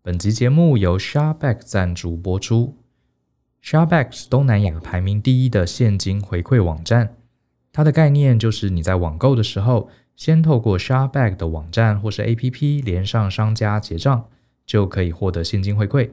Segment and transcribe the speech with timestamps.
[0.00, 2.76] 本集节目由 ShopBack 赞助播出。
[3.62, 7.16] ShopBack 是东南亚排名第一的现金回馈网站。
[7.72, 14.28] 它的概念就是你在网购的时候，先透过 ShopBack 的网站或是 APP 连上商家结账，
[14.64, 16.10] 就可以获得现金回馈。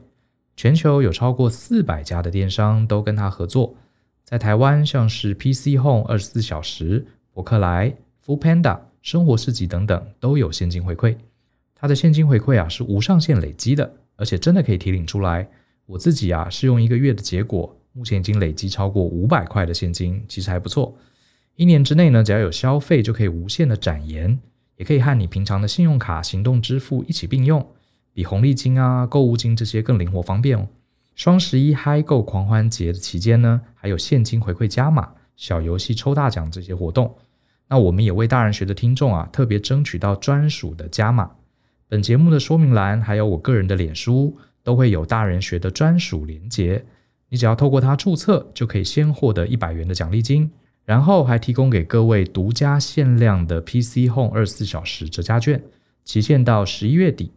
[0.57, 3.75] 全球有超过四百家的电商都跟它合作。
[4.23, 7.95] 在台湾，像是 PC Home 二十四小时、博客来、
[8.25, 11.15] Foodpanda、生活市集等等都有现金回馈。
[11.75, 15.47] 它的现金回馈啊是无上限累积的，而且真的可以提领出来。
[15.85, 20.97] 我自己啊是用一个月的结果，目前已经累积超过五百块的现金，其实还不错。
[21.55, 24.39] 一年之内呢，只要有消费就可以无限的展延，
[24.77, 27.66] 也可以和你平常的信用卡、行动支付一起并用，
[28.13, 30.67] 比红利金啊、购物金这些更灵活方便哦。
[31.13, 37.16] 双十一嗨购狂欢节的期间呢，还有现金回馈加码、小游戏抽大奖这些活动。
[37.67, 41.31] 那我们也为大人学的听众啊特别争取到专属的加码。
[41.88, 46.84] 本节目的说明栏还有我个人的脸书都会有大人学的专属连结，
[47.30, 50.50] 你只要透过它注册，就可以先获得一百元的奖励金，
[50.83, 55.63] 然后还提供给各位独家限量的 PC Home 二十四小时折价券，
[56.03, 57.31] 期限到十一月底。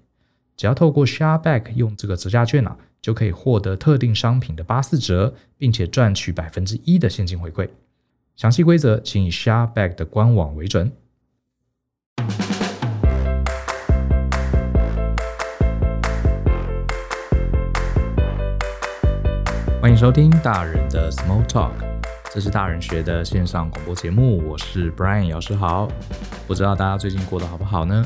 [0.56, 7.68] 只要透过 Shareback 用这个折价券啊，就可以获得特定商品的八四折，并且赚取百分之一的现金回馈。
[8.34, 10.90] 详细规则请以 Shareback 的官网为准。
[19.88, 21.72] 欢迎收听大人的 Small Talk，
[22.30, 24.46] 这是大人学的线上广播节目。
[24.46, 25.88] 我是 Brian 姚诗豪，
[26.46, 28.04] 不知道大家最近过得好不好呢？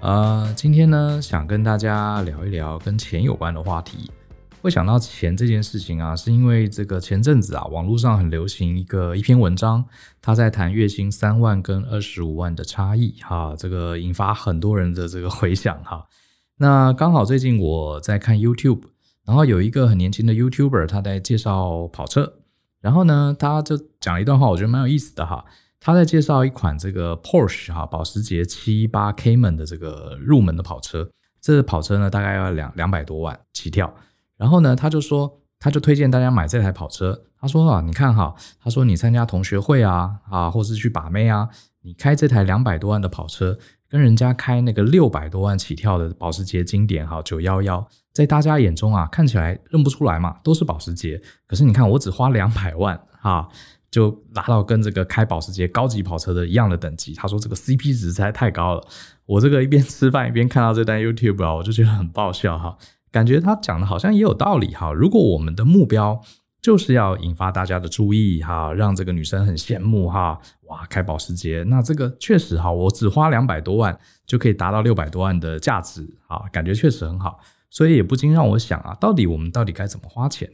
[0.00, 4.10] 呃，今天呢，想跟大家聊一聊跟钱有关的话题。
[4.62, 9.84] 会想到钱这件事情啊，是因为这个前阵子啊，网络上很流行一个一篇文章，
[10.20, 16.04] 他在谈月薪三万跟二十五万的差异，哈，这个引发很多人的这个回响，哈。
[16.56, 18.80] 那刚好最近我在看 YouTube。
[19.24, 22.40] 然后有一个很年轻的 YouTuber，他在介绍跑车，
[22.80, 25.44] 然后呢，他就讲了一段话，我觉得蛮有意思的哈。
[25.78, 33.94] 他在介绍一款这个 Porsche 哈，保时捷718 Cayman 的这个入门的跑车，这跑车呢大概要两两百多万起跳。
[34.36, 37.24] 然后呢，他就说，他就推荐大家买这台跑车。
[37.40, 41.48] 他说啊，你看哈，他说你参加同学会啊啊，或是去把妹啊，
[41.82, 43.58] 你开这台两百多万的跑车。
[43.88, 51.20] 跟人家开那个六百多万起跳的保时捷经典哈九幺幺，在大家眼中啊，看起来认不出来嘛，都是保时捷。
[51.46, 53.48] 可是你看，我只花两百万哈，
[53.90, 57.14] 就拿到跟这个开保时捷高级跑车的一样的等级。
[57.14, 58.86] 他说这个 CP 值实在太高了。
[59.26, 62.76] 我这个一边吃饭一边看到这单 YouTube 啊，我就觉得很爆笑哈，
[63.10, 64.92] 感觉他讲的好像也有道理哈。
[64.92, 66.20] 如果我们的目标，
[66.60, 77.40] 就是要引发大家的注意哈，让这个女生很羡慕哈，哇，开保时捷，那这个确实哈，我只花两百多万就可以达到六百多万的价值啊，感觉确实很好，
[77.72, 80.48] 所以也不禁让我想啊，到底我们到底该怎么花钱？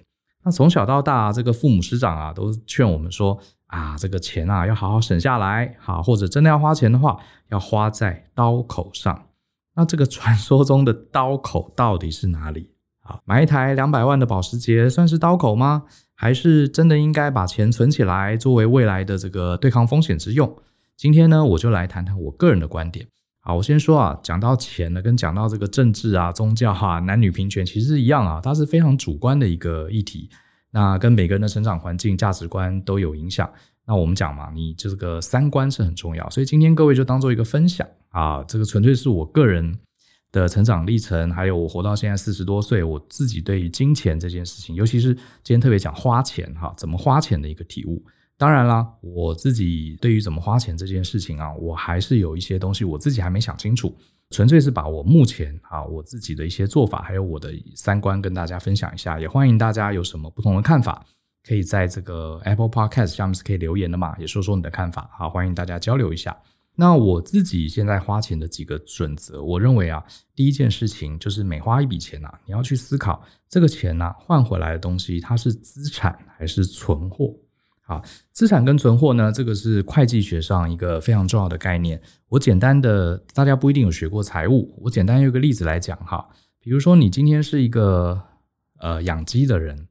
[0.45, 7.19] 那从小到大，这个父母师长啊都劝我们说啊，这个钱啊要好好省下来，好，或者真的要花钱的话，
[7.51, 9.27] 要花在刀口上。
[9.75, 12.71] 那这个传说中的刀口到底是哪里
[13.01, 13.19] 啊？
[13.25, 15.87] 买一台两百万的保时捷算是刀口吗？
[16.15, 20.57] 还是真的应该把钱存起来，作为未来的这个对抗风险之用？
[20.97, 23.09] 今天呢，我就来谈谈我个人的观点。
[23.49, 30.29] 好，我先说啊，讲到钱呢，跟讲到这个政治啊、宗教哈、 男女平权其实是一样啊，它是非常主观的一个议题。
[30.71, 33.51] 那跟每个人的成长环境、价值观都有影响。
[33.87, 39.79] 那我们讲嘛，你这个三观是很重要，所以今天各位就当做一个分享啊，这个纯粹是我个人。
[40.31, 48.05] 的成长历程，还有我活到现在四十多岁，我自己对于金钱这件事情，尤其是今天特别讲花钱哈，怎么花钱的一个体悟。
[48.39, 53.93] 当然啦，我自己对于怎么花钱这件事情啊，我还是有一些东西我自己还没想清楚，
[54.31, 59.19] 纯粹是把我目前啊我自己的一些做法，还有我的三观跟大家分享一下。
[59.19, 61.05] 也欢迎大家有什么不同的看法，
[61.43, 66.37] 可以在这个 Apple Podcast 下面是可以留言的嘛，也说说你的看法，好，欢迎大家交流一下。
[66.77, 70.01] 那我自己现在花钱的几个准则，我认为啊，
[70.37, 77.35] 第一件事情就是每花一笔钱呐，你要去思考这个钱呐换回来的东西，它是资产还是存货？
[77.89, 81.99] 好，资产跟存货呢，这个是会计学上一个非常重要的概念。
[82.29, 86.29] 我简单的，大家不一定有学过财务，我简单用一个例子来讲哈，
[86.61, 88.25] 比如说你今天是一个
[88.79, 89.89] 呃养鸡的人，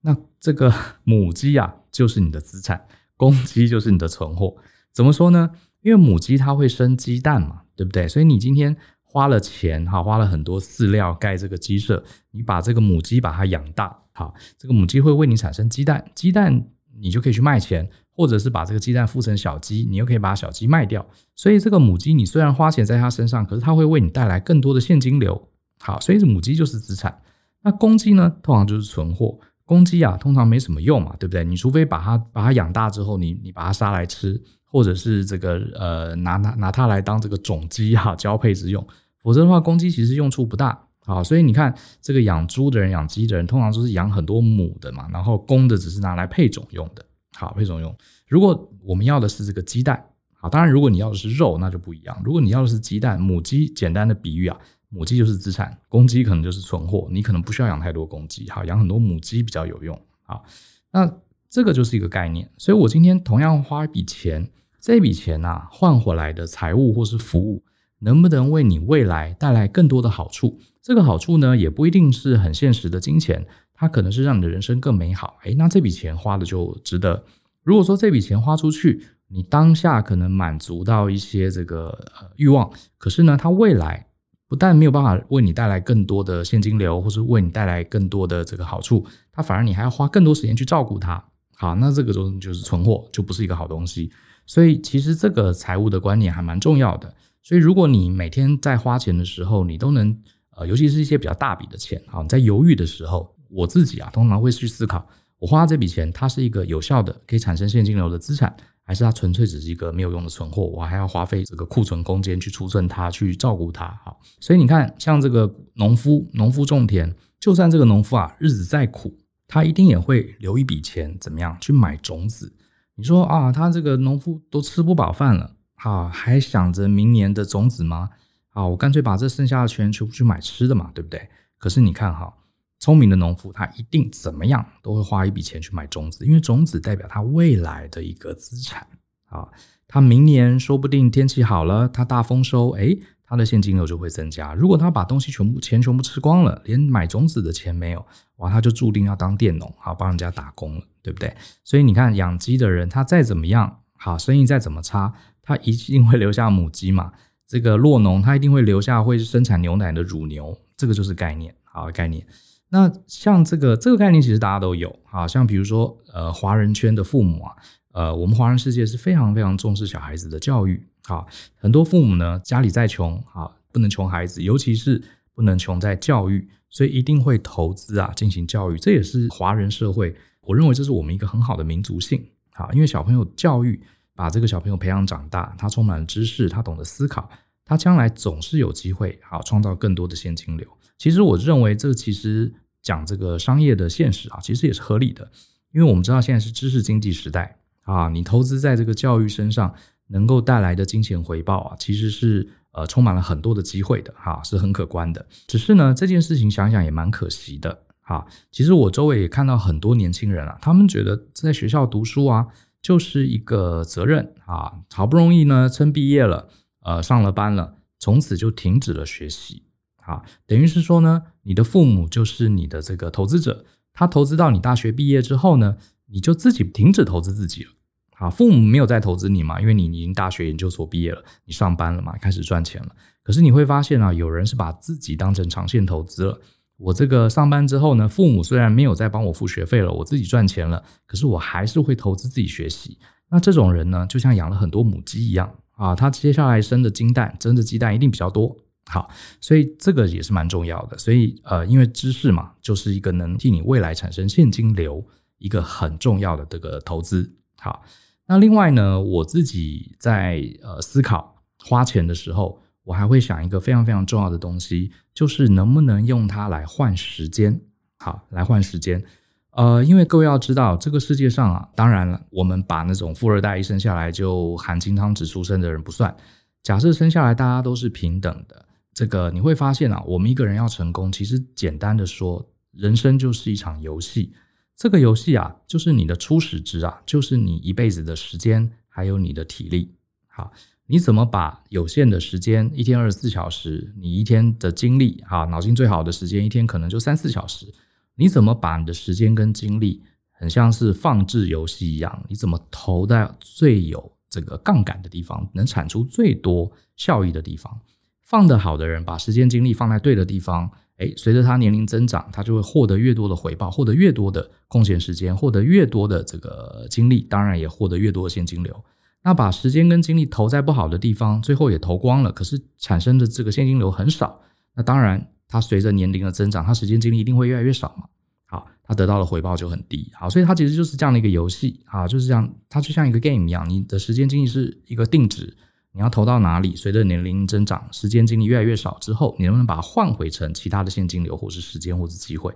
[0.00, 2.84] 那这个 母鸡啊就是你的资产，
[3.16, 4.56] 公鸡就是你的存货。
[4.92, 5.52] 怎么说呢？
[5.82, 8.08] 因为母鸡它会生鸡蛋嘛，对不对？
[8.08, 12.02] 所以你今天花了钱哈，花了很多饲料盖这个鸡舍，
[12.32, 16.66] 你把这个母鸡把它养大，好，这个母鸡会为你产生鸡蛋，鸡蛋
[17.00, 21.04] 你就可以去卖钱，或者是把这个鸡蛋孵成小鸡，你又可以把小鸡卖掉。
[21.34, 25.48] 所以这个母鸡你虽然花钱在它身上，可是它会为你带来更多的现金流
[25.80, 27.20] 好，所以母鸡就是资产。
[27.62, 29.38] 那公鸡呢，通常就是存货。
[29.64, 31.44] 公鸡啊，通常没什么用嘛，对不对？
[31.44, 38.86] 你除非把它把它养大之后，你你把它杀来吃，或者是这个呃拿拿拿它来当这个种鸡哈交配之用，
[39.20, 40.85] 否则的话，公鸡其实用处不大。
[41.06, 41.72] 好，所以你看
[42.02, 47.04] 这个养猪的人、养鸡的人，通常都是养很多母的嘛，然后公的只是拿来配种用的。
[47.36, 47.96] 好，配种用。
[48.26, 50.04] 如果我们要的是这个鸡蛋，
[50.34, 52.20] 好，当然如果你要的是肉，那就不一样。
[52.24, 54.58] 如果你要的是鸡蛋，母鸡，简单的比喻啊。
[54.88, 57.08] 母鸡就是资产，公鸡可能就是存货。
[57.10, 60.00] 你可能不需要养太多公鸡，好，养很多母鸡比较有用。
[60.22, 60.44] 好，
[60.92, 61.12] 那
[61.50, 62.50] 这个就是一个概念。
[62.56, 64.48] 所以我今天同样花一笔钱，
[64.80, 67.64] 这笔钱啊换回来的财物或是服务，
[67.98, 70.58] 能不能为你未来带来更多的好处？
[70.86, 73.44] 这个好处呢，也不一定是很现实的金钱，
[73.74, 75.36] 它可能是让你的人生更美好。
[75.42, 77.24] 诶，那这笔钱花的就值得。
[77.64, 82.06] 如果说这笔钱花出去，你当下可能满足到一些这个
[82.36, 84.06] 欲望，可是呢，它未来。
[84.46, 91.20] 不但没有办法为你带来更多的现金流，或是为你带来更多的这个好处，它反而你还要花更多时间去照顾它。
[91.56, 94.12] 好，那这个东西就是存货，就不是一个好东西。
[94.46, 97.12] 所以其实这个财务的观念还蛮重要的。
[97.42, 100.16] 所以如果你每天在花钱的时候，你都能
[100.56, 105.06] 呃，尤其是一些比较大笔的钱，好，你在犹豫的时候，我自己啊通常会去思考，
[105.38, 108.56] 我花这笔钱，它是一个有效的可以产生现金流的资产。
[108.88, 113.86] 还是它纯粹只是一个没有用的存货，我还要花费这个库存空间去储存它，去照顾它。
[114.04, 119.18] 好，所以你看，像这个农夫，农夫种田，就算这个农夫啊，日子再苦，
[119.48, 122.54] 他一定也会留一笔钱，怎么样去买种子？
[122.94, 128.10] 你说啊，他这个农夫都吃不饱饭了，好，还想着明年的种子吗？
[128.56, 131.28] 啊，我干脆把这剩下的钱全部去买吃的嘛，对不对？
[131.58, 132.32] 可是你看哈。
[132.78, 138.86] 聪明的农夫，他一定怎么样都会花一笔钱去买种子，因为种子代表他未来的一个资产
[139.30, 139.48] 啊。
[139.88, 144.52] 他明年说不定天气好了，他大丰收，诶，他的现金流就会增加。
[144.52, 148.06] 如果他把东西全部钱全部吃光了，连买种子的钱没有，
[148.36, 151.34] 哇，他就注定要当佃农，好帮人家打工了，对不对？
[151.64, 157.12] 所以你看，养鸡的人他再怎么样好，生意再怎么差，他一定会留下母鸡嘛。
[157.46, 162.26] 这个酪农他一定会留下会生产牛奶的乳牛，这个就是概念，好概念。
[162.70, 167.52] 那像这个这个概念，其实大家都有，好像比如说，呃，华人圈的父母啊，
[167.92, 175.00] 呃，我们华人世界是非常非常重视小孩子的教育，好，很多父母呢，家里再穷，啊，不能穷孩子，尤其是
[175.32, 183.80] 不能穷在教育，所以一定会投资啊，进行教育，这也是华人社会，我认为这是我们一个很好的民族性，好，因为小朋友教育，
[184.16, 187.30] 把这个小朋友培养长大，他充满了知识，他懂得思考，
[187.64, 190.66] 他将来总是有机会，好，创造更多的现金流。
[190.98, 192.52] 其实我认为，这其实
[192.82, 195.30] 讲这个商业的现实啊，其实也是合理的，
[195.72, 199.74] 因为我们知道现在是知识经济时代啊，你投资在这个教育身上，
[200.08, 205.26] 能够带来的金钱回报啊，其实是呃充满了很多的机会的哈，是很可观的。
[205.46, 208.26] 只是呢，这件事情想想也蛮可惜的哈。
[208.50, 212.46] 其实我周围也看到很多年轻人啊，他们觉得在学校读书啊，
[212.86, 216.48] 就是一个责任啊，好不容易呢，趁毕业了，
[216.84, 219.64] 呃，上了班了，从此就停止了学习。
[219.96, 227.70] 啊，等于是说呢，你的父母就是你的这个投资者，他投资到你大学毕业之后呢，你就自己停止投资自己了。
[228.18, 232.94] 啊，父母没有再投资你嘛，因为你已经大学研究所毕业了，你上班了嘛，开始赚钱了。
[233.24, 236.40] 可是你会发现啊，有人是把自己当成长线投资了。
[236.76, 242.98] 我这个上班之后呢，父母虽然没有再帮我付学费了，我自己赚钱了，可是我还是会投资自己学习。
[243.30, 248.56] 那这种人呢，就像养了很多母鸡一样啊，他接下来生的金蛋，生的鸡蛋一定比较多。
[248.88, 250.96] 好，所以这个也是蛮重要的。
[250.96, 255.04] 所以呃，因为知识嘛，就是一个能替你未来产生现金流
[255.38, 257.34] 一个很重要的这个投资。
[257.58, 257.82] 好，
[258.28, 267.60] 那另外呢，我自己在呃思考花钱的时候，我还会想一个非常非常重要的东西，就是能不能用它来换时间。
[267.98, 269.04] 好，来换时间。
[269.50, 276.14] 呃，因为各位要知道，这个世界上啊，当然了，我们把那种富二代一生下来就含金汤匙出生的人不算。
[276.62, 278.66] 假设生下来大家都是平等的。
[278.92, 284.32] 这个你会发现啊，我们一个人要成功，其实简单的说，人生就是一场游戏。
[284.76, 289.94] 这个游戏啊，就是你的初始值啊，就是你一辈子的时间，还有你的体力。
[290.28, 290.52] 好，
[290.88, 297.66] 你怎么把有限的时间，一天二十四小时，你一天的精力啊，脑筋最好的时间，一天可能就三四小时，
[298.14, 307.80] 你怎么把你的时间跟精力，很像是放置游戏一样，你怎么投在最有这个杠杆的地方，能产出最多效益的地方？
[308.22, 318.84] 放得好的人，把时间精力放在对的地方，诶，随着他年龄增长，他就会获得越多的回报，获得越多的贡献时间，获得越多的这个精力，当然也获得越多的现金流。
[319.26, 324.40] 那把时间跟精力投在不好的地方，最后也投光了，可是产生的这个现金流很少，
[324.76, 328.04] 那当然它随着年龄的增长，它时间精力一定会越来越少嘛。
[328.46, 330.12] 好，它得到的回报就很低。
[330.14, 335.56] 好，所以它其实就是这样的一个游戏啊，就是这样，它就像一个 game 一样，你的时间精力是一个定值，
[335.90, 342.54] 你要投到哪里，随着年龄增长，时间精力越来越少之后，你能不能把它换回成其他的现金流，或是时间，或是机会？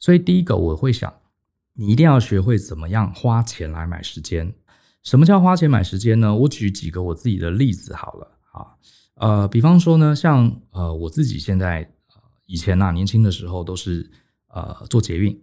[0.00, 1.14] 所以第一个我会想，
[1.74, 4.52] 你一定要学会怎么样花钱来买时间。
[5.08, 6.34] 什么叫花钱买时间呢？
[6.34, 8.76] 我举几个我自己的例子好了啊，
[9.14, 11.90] 呃，比方说呢，像呃我自己现在
[12.44, 14.10] 以前啊年轻的时候都是
[14.48, 15.34] 呃坐捷运，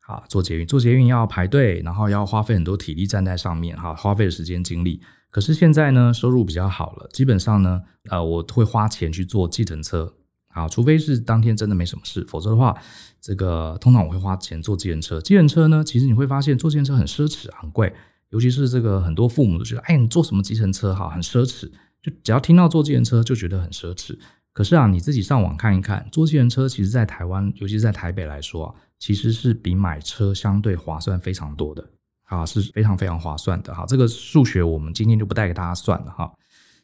[0.00, 5.00] 啊坐捷运坐捷运要排队，然后要花费很多体力站在上面哈，花费的时间精力。
[5.30, 10.12] 可是现在呢，收入比较好了，基本上呢，呃我会花钱去坐计程车，
[10.48, 12.76] 啊，除非是当天真的没什么事，否则的话，
[13.20, 15.20] 这个通常我会花钱坐计程车。
[15.20, 17.94] 计程车呢，其实你会发现坐计程车很奢侈，很贵。
[18.32, 21.70] 尤其是这个很多父母都觉得，哎，你坐什么计程车哈，很奢侈。
[22.02, 24.18] 就只要听到坐计程车就觉得很奢侈。
[24.52, 31.90] 可是啊，你自己上网看一看，坐计程车其实在台湾，尤其是在台北来说啊，其实是比买车相对划算非常多的，
[32.24, 33.84] 啊，是非常非常划算的哈。
[33.86, 36.32] 这个数学我们今天就不带给大家算了哈。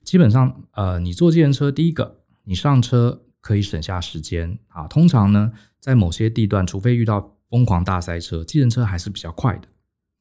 [0.04, 4.86] 基本上，呃，你坐计程车，第一个，你上车可以省下时间啊。
[4.86, 9.68] 通常呢，在某些地段，除非遇到疯狂大塞车，计程车还是比较快的。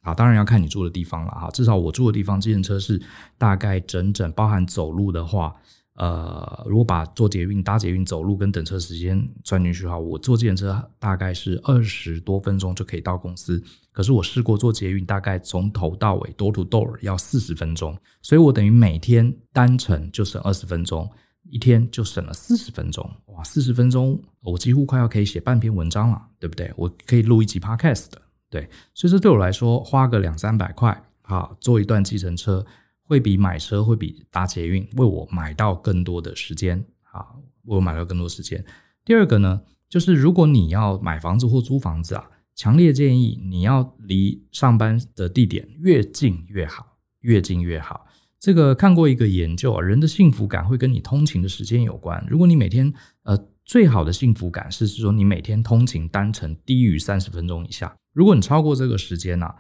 [0.02, 1.50] 啊，当然要看你住的地方了哈。
[1.52, 3.02] 至少我住的地方，计程车是
[3.38, 5.54] 大概整整包含走路的话，
[5.96, 13.62] 呃，如果把坐捷运、搭捷运、走路跟等车时间算进去的话，我坐计程车大概是二十多分钟就可以到公司。
[13.92, 21.10] 可是我试过坐捷运，大概从头到尾 door to door 要四十分钟，所以我等于每天单程就省二十分钟，
[21.50, 23.10] 一天就省了四十分钟。
[23.26, 26.72] 哇，四十分钟，我几乎快要可以写半篇文章了，对不对？
[26.78, 28.22] 我可以录一集 podcast 的。
[28.50, 32.66] 对，所以这对我来说，花个两三百块，啊，坐一段计程车，
[33.04, 38.64] 会比买车，会比搭捷运为我买到更多的时间，啊，为我买到更多时间。
[39.04, 48.08] 第二个呢，就是如果你要买房子或租房子啊，强烈建议你要离上班的地点越近越好，越近越好。
[48.40, 52.26] 这个看过一个研究啊，人的幸福感会跟你通勤的时间有关。
[52.30, 57.98] 如果你每天，呃，最好的幸福感是说你每天通勤单程低于三十分钟以下。
[58.18, 59.56] 如果你超过这个时间呢、啊，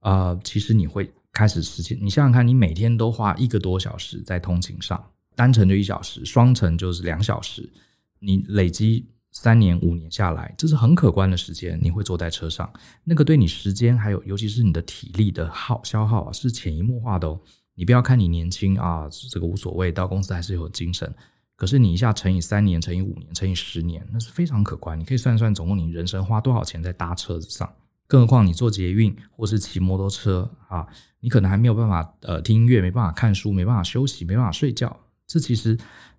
[0.00, 1.96] 呃，其实你会开始实现。
[1.98, 5.02] 你想想看，你每天都花一个多小时在通勤上，
[5.34, 7.72] 单程就一小时，双程就是两小时。
[8.18, 11.80] 你累积三年五年下来，这是很可观的时间。
[11.82, 12.70] 你会坐在车上，
[13.02, 17.40] 那个对你时间还有尤其是你的体力的耗消耗啊，是潜移默化的哦。
[17.74, 21.10] 你不要看你年轻啊，这个无所谓，到公司还是有精神。
[21.56, 25.00] 可是你一下乘以三年，乘以五年，乘以十年，那是非常可观。
[25.00, 27.72] 你可以算算，总共你人生花多少钱在搭车子上。
[28.06, 30.86] 更何况你坐捷运或是骑摩托车啊，
[31.20, 34.94] 你可能还没有办法呃听音乐，没办法看书，没办法休息，没办法睡觉。
[35.26, 35.78] 这其实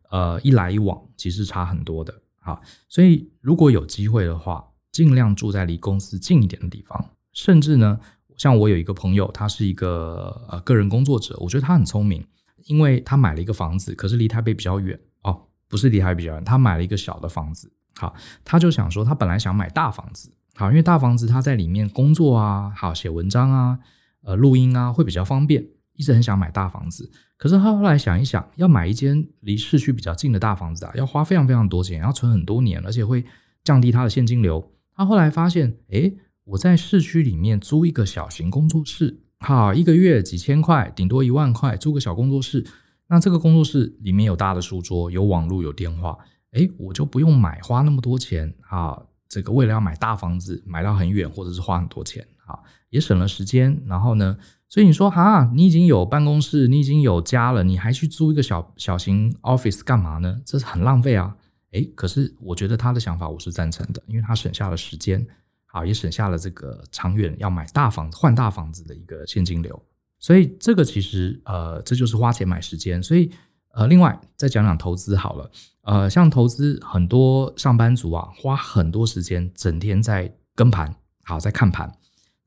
[0.10, 2.60] 呃一来一往其实差很多的啊。
[2.90, 7.12] 所以如果有机会的话，尽量住在离公司近一点的地方。
[7.32, 8.00] 甚至呢，
[8.38, 12.26] 像我有一个朋友，他是一个呃个人工作者，我觉得他很聪明，
[12.66, 17.72] 因为他买了一个房子，可是离台北比较远哦，不是离台北比较远，他买了一个小的房子。
[17.96, 20.32] 好，他就想说，他本来想买大房子。
[20.56, 23.80] 好，因为大房子他在里面工作啊，好写文章啊，
[24.22, 25.68] 呃，录音啊，会比较方便。
[25.96, 33.24] 一直很想买大房子，可是他后来想一想，要买一间离市区比较近的大房子啊，要花非常非常多钱，要存很多年，而且会
[33.64, 34.72] 降低他的现金流。
[34.96, 42.66] 他后来发现，诶，我在市区里面租一个小型工作室，好，一个月几千块，顶多一万块，租个小工作室。
[43.10, 46.18] 那这个工作室里面有大的书桌，有网络，有电话，
[46.54, 49.00] 诶，我就不用买花那么多钱啊。
[49.34, 52.60] 这个为了要买大房子，买到很远，或者是花很多钱，啊，
[52.92, 53.82] 也省了时间。
[53.88, 54.38] 然后呢，
[54.70, 60.40] 所以你说哈，你已经有办公室，你已经有家了，你还去租一个小小型 office 干嘛呢？
[60.46, 61.36] 这是很浪费啊。
[61.72, 65.26] 诶，可是我觉得他的想法我是赞成的，因为他省下了时间，
[65.66, 69.82] 啊，也省下了这个长远要买大房子、换大房子的一个现金流。
[70.20, 73.02] 所以这个其实呃，这就是花钱买时间。
[73.02, 73.32] 所以。
[73.76, 75.50] 呃，另外再讲讲投资好了。
[75.84, 81.92] 呃，像投资很多上班族啊，花很多时间，整天在跟盘，好，在看盘。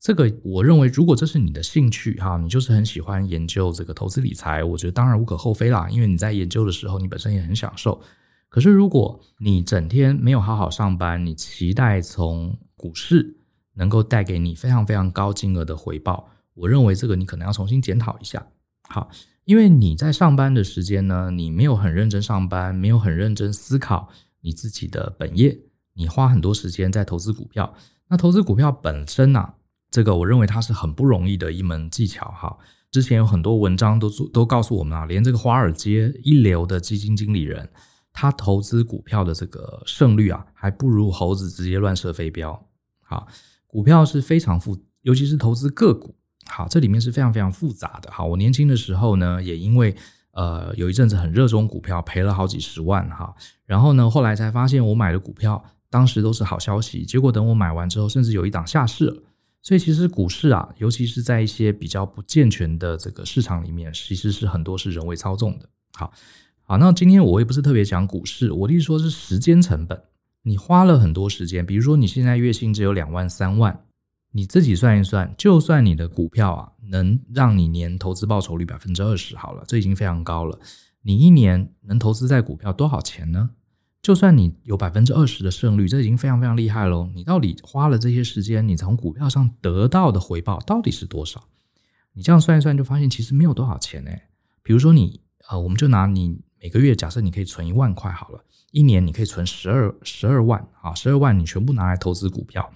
[0.01, 8.01] 这个我认为，如果这是你的兴趣哈，你就是很喜欢研究这个投资理财，我觉得当然无可厚非啦，因为你在研究的时候，你本身也很享受。
[8.49, 13.37] 可是如果你整天没有好好上班，你期待从股市
[13.75, 18.47] 能够带给你非常非常高金额的回报，我认为这个你可能要重新检讨一下。
[18.89, 19.11] 好。
[19.47, 24.09] 因为你在上班的时间呢，你没有很认真上班，没有很认真思考
[24.41, 25.57] 你自己的本业，
[25.95, 27.73] 你花很多时间在投资股票。
[28.09, 29.55] 那投资股票本身呢、啊，
[29.89, 32.59] 这个我认为它是很不容易的一门技巧哈。
[32.91, 37.69] 之前有很多文章都都告诉我们啊，连这个华尔街一流的基金经理人，
[38.13, 42.67] 他投资股票的这个胜率啊，还不如猴子直接乱射飞镖。
[43.01, 43.29] 好，
[43.69, 46.17] 股票是非常复，尤其是投资个股，
[46.49, 48.11] 好，这里面是非常非常复杂的。
[48.11, 49.95] 好，我年轻的时候呢，也因为
[50.33, 53.35] 呃有一阵子很热衷股票，赔了好几十万哈。
[53.65, 59.23] 然后呢，后来才发现我买的股票当时都是好消息，结果等我买完之后，甚至有一档下市了。
[59.63, 65.69] 所以其实股市啊，尤其是在一些比较不健全的这个市场里面，其实是很多是人为操纵的。
[65.93, 66.13] 好。
[66.69, 70.03] 好，那今天我也不是特别讲股市，我的意思说是时间成本。
[70.43, 73.85] 你花了很多时间，比如说你现在月薪只有两万三万，
[74.37, 80.59] 你自己算一算，就算你的股票啊能让你年投资报酬率百分之二十好了，这已经非常高了。
[81.01, 83.49] 你一年能投资在股票多少钱呢？
[84.03, 87.09] 就算你有百分之二十的胜率，这已经非常非常厉害喽。
[87.15, 91.43] 你到底花了这些时间，你从股票上得到的回报到底是多少？
[92.13, 94.11] 你这样算一算，就发现其实没有多少钱呢。
[94.63, 96.45] 比如说你呃，我们就拿你。
[96.59, 102.73] 每个月假设你可以存一万块好了，一年你可以存十二十二万啊，十二万你全部拿来投资股票，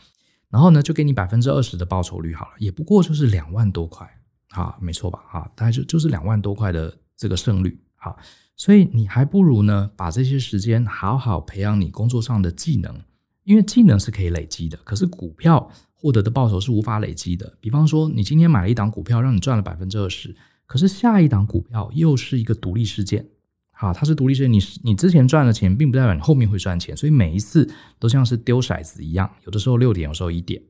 [0.51, 4.09] 然后呢就给你百分之二十的报酬率好了，也不过就是两万多块
[4.51, 5.21] 啊，没错吧？
[5.31, 8.17] 啊，大概就就是两万多块的这个胜率啊，
[8.57, 13.01] 所以你还不如呢把这些时间好好培养你工作上的技能，
[13.45, 17.57] 因为技能是可以累积的，可是股票获得的报酬是无法累积的。
[17.61, 20.35] 比方说你今天买了一档股票，让你赚了百分之二十，
[20.67, 23.29] 可是下一档股票又是一个独立事件。
[23.81, 27.67] 啊，它是独立事件，你你之前赚了钱，并不代表你后面会赚钱，所以每一次
[27.99, 30.63] 都像是丢骰子一样，有的时候六点，有时候一点。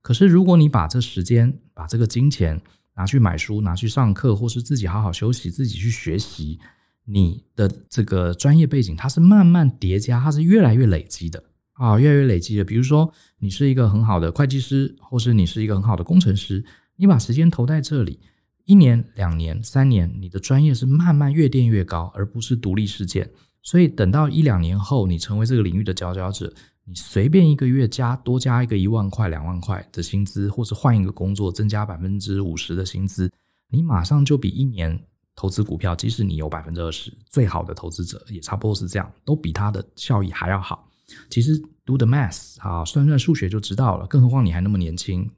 [0.00, 2.60] 可是如果你把这时间、把这个金钱
[2.94, 6.60] 拿去买书、拿去上课，或是自己好好休息、自己去学习，
[7.04, 11.42] 你的这个专业背景，它是慢慢叠加，它是越来越累积的
[11.72, 12.64] 啊，越来越累积的。
[12.64, 16.64] 比如说，你是一个很好的会计师，或是你是一个很好的工程师，
[16.94, 18.20] 你把时间投在这里。
[18.64, 23.30] 一年、两年、三年，你的专业是慢慢越垫越高，而不是独立事件。
[23.62, 26.52] 所以等到一两年后，你成为这个领域的佼佼者，
[26.84, 33.30] 你随便一个月加多加一个一万块、两万块的薪资，或是换一个工作增加百分之五十的薪资，
[33.68, 35.00] 你马上就比一年
[35.36, 40.88] 投资股票，即使你有百分之二十，最好的投资者也差不多是这样，都比他的效益还要好。
[41.28, 44.06] 其实 do the math 啊，算算数学就知道了。
[44.06, 45.30] 更何况你还那么年轻。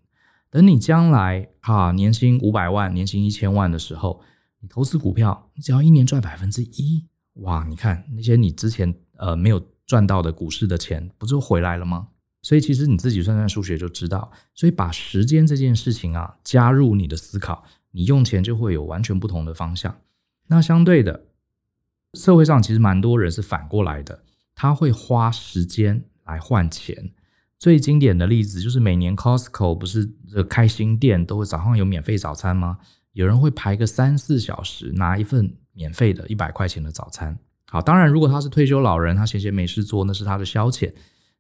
[0.55, 4.23] 等你将来哈年薪五百万、年薪一千万的时候，
[4.61, 7.09] 你投资股票，你只要一年赚百分之一，
[7.41, 7.67] 哇！
[7.69, 12.07] 你看那些你之前呃没有赚到的股市的钱，不就回来了吗？
[12.41, 14.31] 所以其实你自己算算数学就知道。
[14.55, 19.99] 所以把时间这件事情啊加入你的思考，你用钱就会有完全不同的方向。
[20.47, 21.25] 那相对的，
[22.13, 24.23] 社会上其实蛮多人是反过来的，
[24.55, 27.11] 他会花时间来换钱。
[27.59, 32.79] 最经典的例子就是每年 Costco 不是这开新店都会早上有免费早餐吗？
[33.13, 37.39] 有人会排个三四小时拿一份免费的一百块钱的早餐。
[37.67, 40.93] 好，当然如果他是退休老人，他闲闲没事做，那是他的消遣，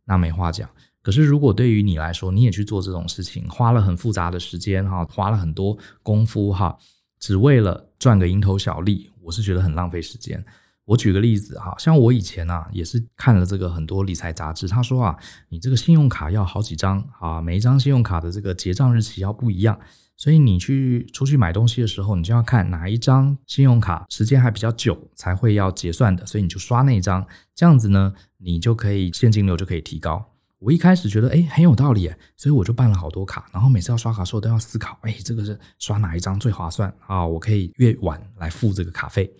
[0.04, 0.68] 那没话讲。
[1.02, 6.78] 可是如果对于你来说，你也去做这种事情，花了很复杂的时间哈，花了很多功夫哈，
[7.18, 10.42] 只为了赚个蝇头小利，我是觉得很浪费时间。
[10.86, 15.16] 我举个例子哈，像我以前啊，也是看了这个很多理财杂志，他说啊，
[15.48, 19.78] 你这个信用卡要好几张啊，每一张信用卡的这个结账日期要不一样，
[20.16, 30.32] 所以你去出去买东西的时候，你就要看哪一张信用卡时间还比较久才会要结算的，所以你就刷那一张，这样子呢，你就可以现金流就可以提高。
[30.58, 37.26] 我一开始觉得诶很有道理，所以我就办了好多卡，然后每次要刷卡的时候都要思考，诶这个是刷哪一张最划算啊？
[37.26, 39.30] 我可以越晚来付这个卡费。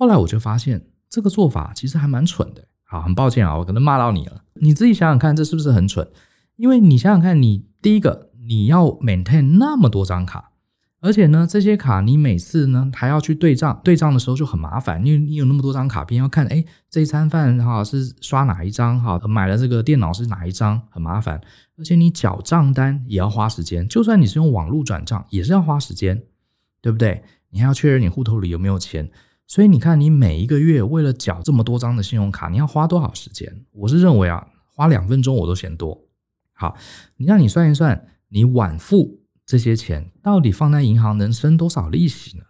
[0.00, 2.64] 后来我就发现这个做法其实还蛮蠢的。
[2.84, 4.44] 好，很抱歉啊，我可能骂到你了。
[4.54, 6.08] 你自己想想看，这是不是很蠢？
[6.56, 10.52] 因为你想想看，你第一个你要 maintain 那么多张卡，
[11.00, 21.38] 而且呢，这些卡你每次呢还要去对账，对账的时候就很麻烦，因为你有那么多张卡片要看，哎，这餐饭哈是刷哪一张哈，买了这个电脑是哪一张，很麻烦。
[21.76, 26.22] 而且你缴账单也要花时间，就算你是用网络转账，也是要花时间，
[26.80, 27.22] 对不对？
[27.50, 29.10] 你还要确认你户头里有没有钱。
[29.50, 33.52] 所以你看，你每一个月为了缴这么多张的信用卡，你要花多少时间？
[33.72, 36.06] 我是认为啊，花两分钟我都嫌多。
[36.52, 36.76] 好，
[37.16, 42.44] 你让你算一算，你晚付这些钱，到底放在银行能生多少利息呢？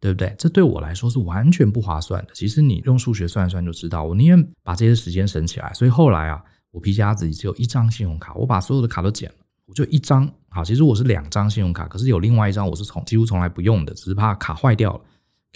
[0.00, 0.34] 对不对？
[0.38, 2.30] 这对我来说是完全不划算的。
[2.32, 5.70] 其实你用数学算一算就知道，我宁愿把这些时间省起来。
[5.74, 10.26] 所以后来啊，我皮夹子里只有一张信用卡，我把所有的卡都剪了，我就一张。
[10.48, 15.00] 好，其实我是两张信用卡，可是有另外一张我是从几乎从来不用的，只是怕卡坏掉了。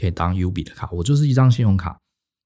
[0.00, 1.98] 可以当 UB 的卡，我就是一张信用卡。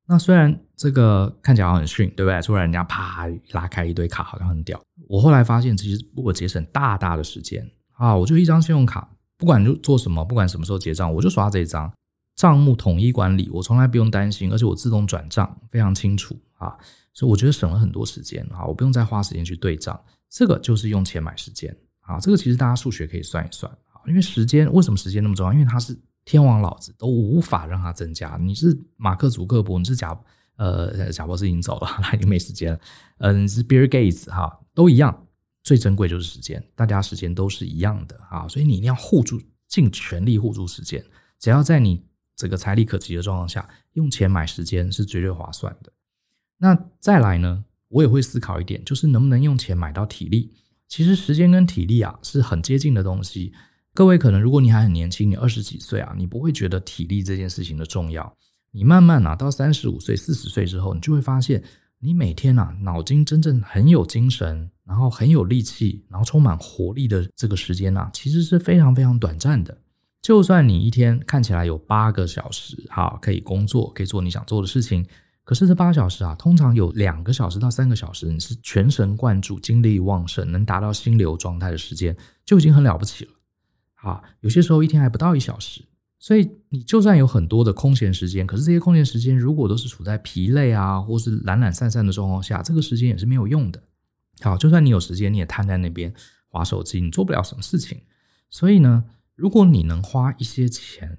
[0.07, 2.43] 那虽然这个看起来很逊，对不对？
[2.43, 4.79] 突然人家啪拉开一堆卡，好像很屌。
[5.09, 8.15] 我后来发现，其实我节省大大的时间啊！
[8.15, 11.91] 我就一张信用卡，不管就做什么，不管什么时候结账，我就刷这一张。
[12.37, 16.77] 账目统一管理，我从来不用担心，而且我自动转账非常清楚啊，
[17.13, 25.53] 所以我觉得省了很多时间啊，我不用再花时间去对账，这个就是用钱买时间啊，这个其实大家数学可以算一算啊，因为时间为什么时间那么重要？
[25.53, 30.19] 因为它是天王老子都无法让它增加，你是马克·祖克伯，你是贾
[30.57, 32.81] 呃贾伯斯已经走了， 他已经没时间了，
[33.19, 35.27] 嗯、呃，你是比尔·盖茨哈，都一样，
[35.63, 41.05] 最珍贵就是时间，大家时间都是一样的啊，所以你一定要护住，尽全力护住时间，
[41.39, 42.05] 只要在你。
[42.37, 45.93] 这个财力可及的状况下，用钱买时间是绝对划算的。
[46.59, 50.53] 那再来呢，我也会思考一点，就是能不能用钱买到体力？
[50.89, 53.53] 其实时间跟体力啊是很接近的东西。
[53.95, 58.37] 各位可能如果你还很年轻，你二十几岁啊，你不会觉得体力这件事情的重要。
[58.73, 61.63] 你慢慢啊到三十五岁、四十岁之后，你就会发现，
[62.01, 69.79] 你每天啊脑筋真正很有精神，然后很有力气，然后充满活力的这个时间啊，其实是非常非常短暂的。
[70.21, 75.07] 就算你一天看起来有八个小时，哈，可以工作，可以做你想做的事情，
[75.45, 83.31] 可是这八小时啊，通常有两个小时到三个小时，你是全神贯注、精力旺盛、能达到心流状态的时间，就已经很了不起了。
[84.05, 85.83] 啊，有些时候一天还不到一小时，
[86.19, 93.83] 所以你就算有很多的空闲时间，可是这些空闲时间如果都是处在疲累啊，或是懒懒散散的状况下，这个时间也是没有用的。
[94.41, 96.13] 好，就算你有时间，你也瘫在那边
[96.49, 98.03] 划手机，你做不了什么事情。
[98.51, 101.19] 所以呢，如果你能花一些钱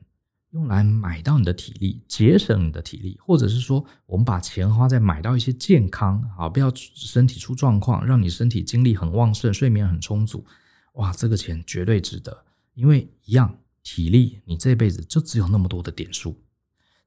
[0.51, 10.45] 用来买到你的体力，节省你的体力，或者是说，我们把钱花在买到一些健康，啊，不要身体出状况，让你身体精力很旺盛，睡眠很充足，
[10.93, 12.44] 哇，这个钱绝对值得。
[12.75, 16.43] 因为一样体力，你这辈子就只有那么多的点数，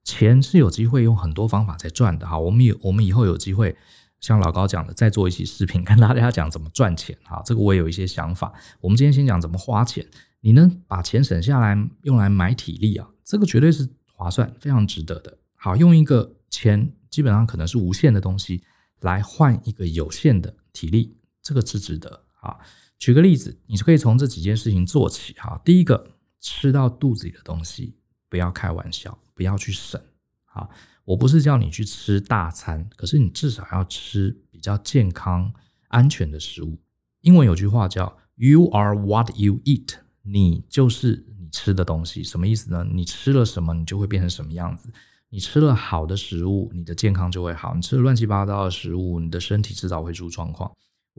[0.03, 2.27] 钱是有机会用很多方法在赚的。
[2.27, 3.75] 哈，我们有，我们以后有机会
[4.19, 7.17] 像老高讲的，再做一期视频，跟大家讲怎么赚钱。
[7.23, 8.53] 哈，这个我也有一些想法。
[8.81, 10.05] 我们今天先讲怎么花钱。
[10.41, 15.37] 你能把钱省下来用来买体力啊，这个绝对是划算，非常值得的。
[15.55, 18.63] 好，用一个钱基本上可能是无限的东西
[19.01, 22.23] 来换一个有限的体力，这个是值得。
[22.35, 22.57] 好，
[22.99, 25.33] 举个例子，你是可以从这几件事情做起。
[25.35, 27.95] 哈，第一个，吃到肚子里的东西
[28.27, 29.99] 不要开玩笑，不要去省。
[30.43, 30.69] 好，
[31.05, 35.53] 我不是叫你去吃大餐，可是你至少要吃比较健康、
[35.87, 36.77] 安全的食物。
[37.21, 39.95] 英文有句话叫 “You are what you eat”。
[40.23, 42.85] 你就是你吃的东西，什么意思呢？
[42.91, 44.91] 你吃了什么，你就会变成什么样子。
[45.29, 50.69] 你吃了好的食物，你的健康就会好；你吃了乱七八糟的食物，你的身体迟早会出状况。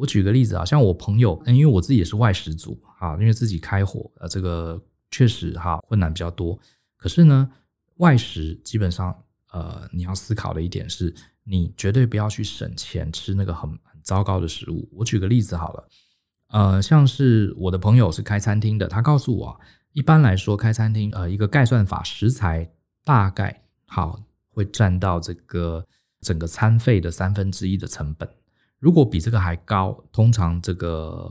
[0.00, 6.58] 我举个例子啊，像我朋友，因为我自己也是外食族啊，因为自己开火，呃，这个确实哈困难比较多。
[6.96, 7.50] 可是呢，
[7.96, 9.14] 外食基本上，
[9.52, 14.88] 呃，你要思考的一点是，你绝对不要去省钱吃那个很很糟糕的食物。
[14.92, 15.88] 我举个例子好了。
[16.48, 19.60] 呃，像是我的朋友是开餐厅的，他告诉我，
[19.92, 22.72] 一般来说开餐厅，呃，一个概算法，食材
[23.04, 25.86] 大概好会占到这个
[26.22, 28.26] 整个餐费的三分之一的成本。
[28.80, 31.30] 如果比这个还高，通常这个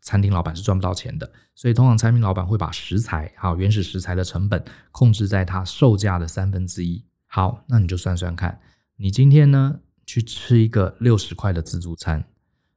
[0.00, 1.30] 餐厅老板是赚不到钱的。
[1.54, 7.04] 所以通常餐厅老板会把食材，好，原始食材的成本控制在它售价的三分之一。
[7.26, 8.58] 好，那你就算算看，
[8.96, 12.24] 你今天呢去吃一个六十块的自助餐。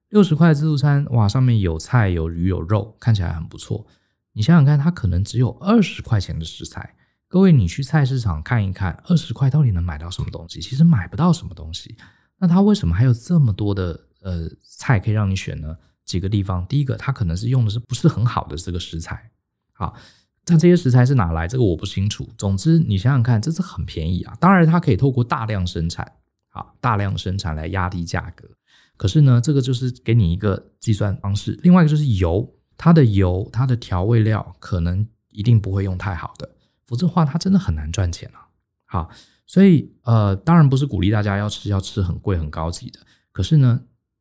[0.10, 3.86] 六十块自助餐，哇，上面有菜有鱼有肉，看起来很不错。
[4.34, 6.96] 你想想看，它可能只有二十块钱的食材。
[7.28, 10.60] 各位，你去菜市场看一看，二十块到底能买到什么东西？
[10.60, 11.96] 其实买不到什么东西。
[12.40, 15.78] 那它为什么还有这么多的呃菜可以让你选呢？
[16.06, 19.30] 几个地方，第一个，它可能是用的是不是很好的这个食材。
[19.74, 19.96] 好，
[20.44, 21.48] 但这些食材是哪来？
[21.48, 22.28] 这个我不清楚。
[22.36, 24.36] 总之，你想想看，这是很便宜啊。
[24.40, 26.12] 当然，它可以透过大量生产，
[26.50, 28.50] 啊，大量生产来压低价格。
[28.98, 31.58] 可是呢，这个就是给你一个计算方式。
[31.62, 36.50] 另外一个就是油，它的油、它的调味料可能一定不会用太好的，
[36.88, 38.50] 否则的话它真的很难赚钱啊。
[38.86, 39.10] 好，
[39.46, 43.00] 所以呃，当然不是鼓励大家要吃要吃很贵很高级的。
[43.32, 43.80] 可是呢，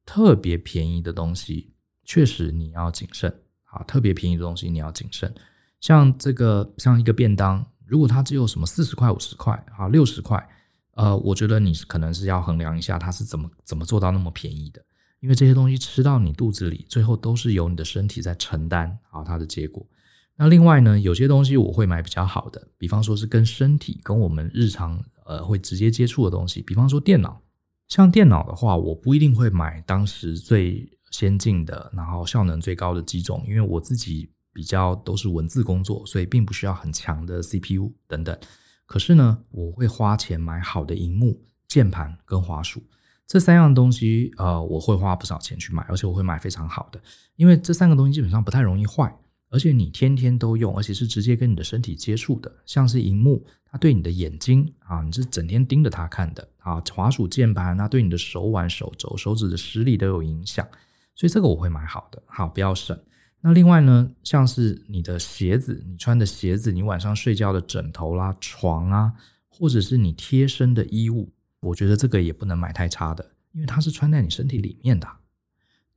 [0.08, 3.30] 特别便宜的东西确实你要谨慎。
[3.64, 5.30] 啊，特别便宜的东西你要谨慎。
[5.78, 10.48] 像这个像一个便当，如果它只有什么四十块、五十块、啊六十块。
[10.92, 14.82] 呃，我觉得你可能是要衡量一下它是怎么怎么做到那么便宜的，
[15.20, 19.86] 因为这些东西吃到你肚子里，最后都是由你的身体在承担啊它的结果。
[20.34, 27.40] 那另外呢，有些东西我会买比较好的，比方说是跟身体跟我们日常呃会直接接触的东西，比方说电脑。
[27.88, 38.38] 像电脑的话，我不一定会买当时最先进的，然后效能最高的机种，因为我自己比较都是文字工作，所以并不需要很强的 CPU 等等。
[38.84, 42.82] 可是呢，我会花钱买好的荧幕、键盘跟滑鼠
[43.26, 47.00] 这三样东西，呃，我会花不少钱去买，而且我会买非常好的，
[47.36, 49.14] 因为这三个东西基本上不太容易坏。
[49.50, 60.66] 而且你天天都用，而且是直接跟你的身体接触的，像是荧幕，它对你的眼睛啊，你是整天盯着它看的啊，滑鼠键盘，那对你的手腕、手肘、手指的施力都有影响，
[61.14, 62.98] 所以这个我会买好的，好，不要省。
[63.40, 69.12] 那另外呢，像是你的鞋子，你穿的鞋子，你晚上睡觉的枕头啦、床啊，
[69.48, 75.08] 或者是你贴身的衣物，我觉得这个也不能买太差的，因为它是穿在你身体里面的，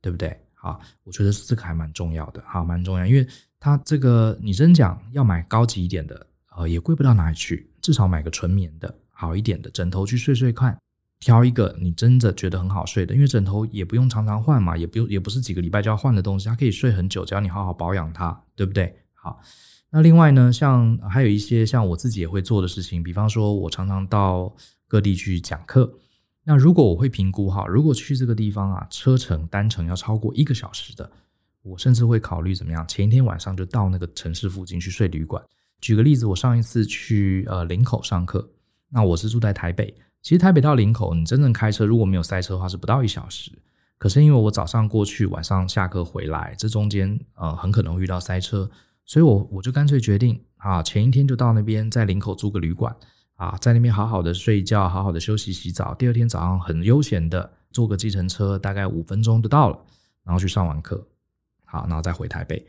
[0.00, 0.40] 对不对？
[0.54, 3.26] 啊，我觉得这个还蛮重要的，好，蛮重要，因为
[3.58, 6.24] 它这个你真讲要买高级一点的，
[6.56, 10.76] 呃，也贵不到哪里去，至少买个纯棉的好一点的枕头去睡睡看，
[11.20, 18.92] 挑一个你真的觉得很好睡的，因为枕头也不用常常换嘛，也不用也不是几个礼拜就要换的东西，它可以睡很久，只要你好好保养它，对不对？
[19.14, 19.40] 好，
[19.90, 24.52] 那另外呢，像还有一些像我自己也会做的事情，比方说我常常到
[24.88, 25.94] 各地去讲课。
[26.42, 31.08] 那如果我会评估哈，如果去这个地方啊，车程单程要超过一个小时的，
[31.62, 35.40] 我甚至会考虑怎么样，前一天晚上就到那个城市附近去睡旅馆。
[35.80, 38.50] 举个例子，我上一次去呃林口上课，
[38.92, 43.50] 那我是住在台北，其实台北到林口，你真正开车如果没有塞车的话是不到一小时，
[43.98, 48.70] 可是因为我早上过去，晚上下课回来，这中间呃很可能会遇到塞车，
[49.04, 52.94] 所以我我就干脆决定啊，前一天就到那边，在林口租个旅馆。
[53.36, 55.92] 啊，在那边好好的睡觉，好好的休息、洗澡。
[55.94, 59.76] 第二天早上很悠闲的坐个计程车，大概五分钟就到了，
[60.22, 61.04] 然后去上完课，
[61.64, 62.64] 好，然后再回台北。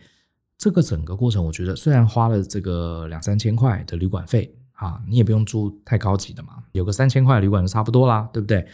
[0.57, 8.67] 这个整个过程，我觉得虽然花了这个两三千块的旅馆费，啊，你也不用住太高级的嘛，有个三千块旅馆就差不多啦，对不对？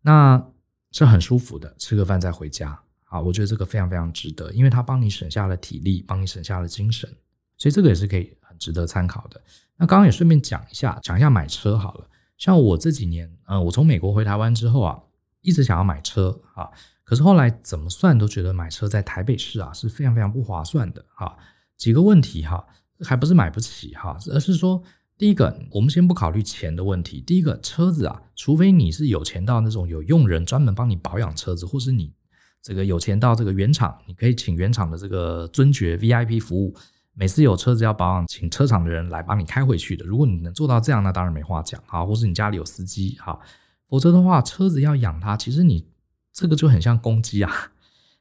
[0.00, 0.42] 那
[0.90, 7.08] 是很舒服的，吃个饭再回家，啊，我觉得这个非常非常值得，因为它帮你省下了体力，帮你省下了精神，
[7.56, 9.40] 所以这个也是可以很值得参考的。
[9.76, 12.06] 那刚刚也顺便讲一下，讲一下买车好了。
[12.36, 14.98] 像我这几年，呃，我从美国回台湾之后啊，
[15.42, 16.68] 一直想要买车啊，
[17.04, 21.36] 可是后来怎么算都觉得买车在台北市啊是非常非常不划算的啊。
[21.76, 22.66] 几个问题哈，
[23.00, 24.82] 还不是买不起哈，而是说，
[25.22, 27.20] 第一个，我们先不考虑钱的问题。
[27.20, 32.12] 第一个，车子啊，除非你是有钱到那种有用人专门帮你保养车子，或是你
[32.60, 36.74] 这个有钱到这个原厂，你可以请原厂的这个尊爵 VIP 服务。
[37.14, 40.04] 每次有车子要保养，请车厂的人来帮你开回去的。
[40.04, 43.40] 如果你能做到这样，那当然没话讲，啊，或是你家里有司机，好，
[43.86, 45.86] 否则的话，车子要养它，其实你
[46.32, 47.70] 这个就很像公鸡啊。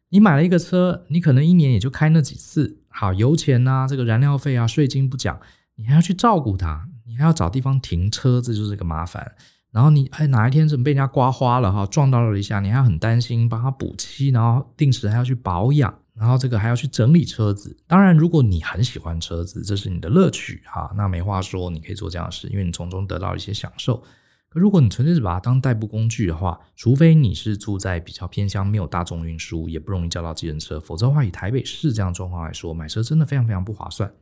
[0.09, 5.39] 你买了一个车，你可能一年也就开那几次，好，油钱啊，这个燃料费啊，税金不讲，
[5.77, 6.89] 你还要去照顾它，
[7.21, 9.35] 还要找地方停车，这就是个麻烦。
[9.71, 15.93] 然后你哎，哪一天怎么被人家刮花了哈，撞到了一下，你还要很担心，帮他补漆，然后定时还要去保养。
[16.13, 24.03] 然后这个还要去整理车子，当然，如果你很喜欢车子，这是你的乐趣哈，那没话说，你可以做这样的事，因为你从中得到一些享受。
[24.49, 34.13] 可如果你纯粹是把它当代步工具的话，除非你是住在比较偏乡，没有大众运输，也不容易叫到计程车，否则的话，以台北市这样状况来说，买车真的非常非常不划算，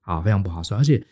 [0.00, 0.80] 啊，非常不划算。
[0.80, 1.06] 而且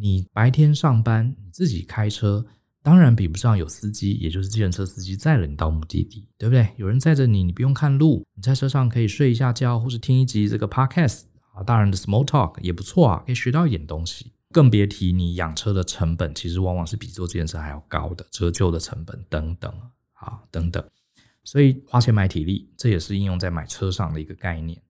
[0.00, 2.46] 你白天上班，你自己开车。
[2.80, 6.68] 当然比不上有司机，也就是计程车司机载了你到目的地，对不对？
[6.76, 14.32] 有人载着你，你不用看路，你在车上可以睡一下觉，或是听一集这个 podcast 啊，大人的 small talk 也不错啊，可以学到一点东西。
[14.50, 19.70] 更别提你养车的成本，其实往往是比坐自行车还要高的，折旧的成本等等
[20.14, 20.82] 啊等等。
[21.44, 24.80] 所以花钱买体力，这也是应用在买车上的一个概念。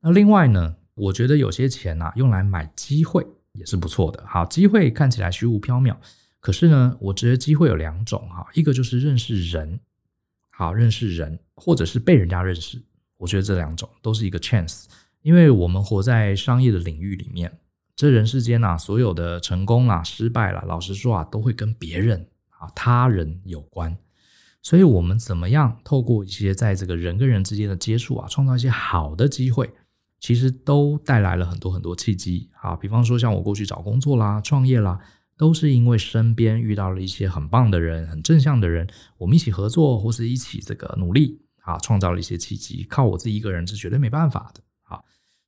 [0.00, 3.26] 那另外呢，我觉得有些钱啊，用来买机会
[3.58, 4.24] 也是不错的。
[4.26, 5.96] 好，机会看起来虚无缥缈。
[6.40, 9.80] 可是呢，我觉得机会有两种哈，一个就是认识人，
[10.50, 12.80] 好，认识人，或者是被人家认识。
[13.16, 14.84] 我觉得这两种都是一个 chance，
[15.22, 17.58] 因为我们活在商业的领域里面，
[17.96, 23.96] 这人世间呐，所有的成功啦、失败啦，老实说啊，都会跟别人啊、他人有关。
[24.62, 29.72] 所以，我们怎么样透过一些在这个人跟人之间的接触啊，创造一些好的机会，
[30.20, 32.50] 其实都带来了很多很多契机。
[32.60, 35.00] 啊，比方说像我过去找工作啦、创业啦。
[35.38, 42.84] 都是因为身边遇到了一些很棒的人，很正向的人，我们一起合作或是一起这个努力啊，创造了一些契机。
[42.84, 44.98] 靠我自己一个人是绝对没办法的啊。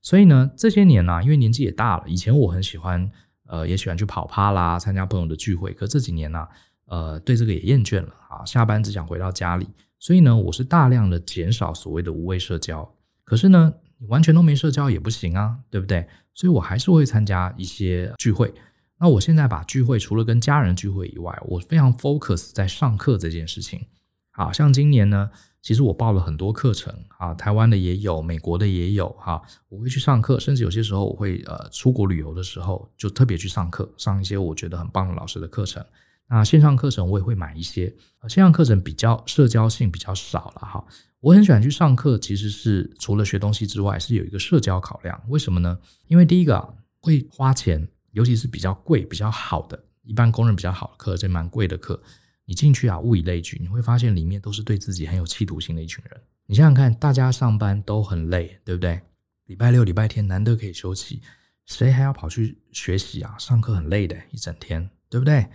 [0.02, 3.10] 所以呢，这些年呢、啊，因为年纪也大了，以前我很喜欢，
[3.46, 5.72] 呃，也喜欢去跑趴啦，参加朋友的聚会。
[5.72, 6.46] 可这几年呢、
[6.84, 9.66] 呃，对这个也厌倦了啊，下班只想回到家里。
[9.98, 12.94] 所以呢，我是大量的减少所谓的无谓社交。
[13.24, 16.06] 可是呢，你完全都没社交也不行啊，对不对？
[16.34, 18.54] 所以我还是会参加一些聚会。
[19.00, 23.86] 那我现在把聚会除了跟家人聚会以外，我非常 focus 在上课这件事情。
[24.32, 25.30] 好，像今年呢，
[25.60, 29.42] 其实我报了很多课程啊，台湾的也有，美国的也有哈。
[29.68, 35.84] 我会去上课，甚至有些时候我会呃出国旅游的时候，就特别去上课，上一些我觉得很棒的老师的课程。
[36.28, 37.86] 那线上课程我也会买一些，
[38.28, 40.84] 线上课程比较社交性比较少了哈。
[41.20, 45.20] 我很喜欢去上课，其实是除了学东西之外，是有一个社交考量。
[45.28, 45.78] 为什么呢？
[46.06, 46.68] 因为第一个啊，
[47.00, 52.00] 会花钱，尤其是比较贵、比较好的，一般公认比较好的课，这蛮贵的课，
[52.44, 56.20] 你进去啊，物以类聚，你会发现里面都是对自己很有企图心的一群人。
[56.46, 59.00] 你想想看，大家上班都很累，对不对？
[59.46, 61.20] 礼拜六、礼拜天难得可以休息，
[61.64, 63.34] 谁还要跑去学习啊？
[63.38, 65.48] 上课很累的，一整天，对不对？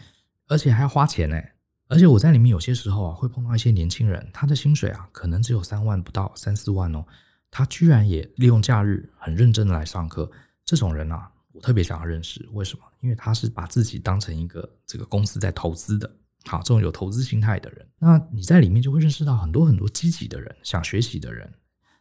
[0.48, 1.42] 而且还要花钱呢，
[1.88, 7.06] 而且我在里面有些时候啊，会碰到一些年轻人，他的薪水啊，可能只有三万不到，三四万哦，
[7.50, 10.30] 他居然也利用假日很认真的来上课。
[10.66, 12.84] 这种人啊，我特别想要认识，为什么？
[13.02, 16.10] 因为他是把自己当成一个这个公司在投资的，
[16.46, 21.52] 好，这种有投资心态的人，那你在里面就会认识到很多很多积极的人，想学习的人。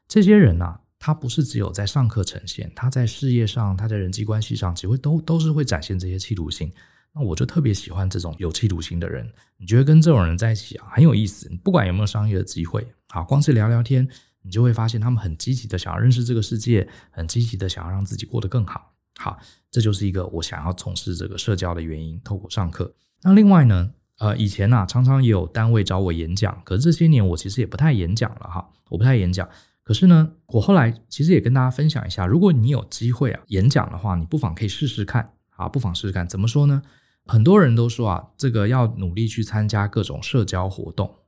[0.07, 6.73] 这些人啊，他不是只有在上课呈现，他在事业上，他在人际关系上，只会都都是会展现这些企图心。
[7.15, 9.31] 那我就特别喜欢这种有企图心的人。
[9.59, 11.51] 你觉得跟这种人在一起啊，很有意思。
[11.63, 14.09] 不管有没有商业的机会，好，光是聊聊天，
[14.43, 18.95] 你就会发现他们很积极的想要认识这个世界，很积极的想要让自己过得更好。
[19.19, 19.39] 好，
[19.71, 22.21] 这就是一个我想要从事这个社交的原因。
[22.25, 29.47] 透过上课，那另外呢，呃，以前啊，常常也有单位找我演讲，可是这些年我其实也不太演讲了哈，我不太演讲。
[29.85, 36.27] 可是呢，我后来其实也跟大家分享一下，如果你有机会啊演讲的话，你不妨可以试试看啊，不妨试试看。
[36.27, 36.83] 怎么说呢？
[37.27, 41.19] 很多人都说啊，这个要努力去参加各种社交活动。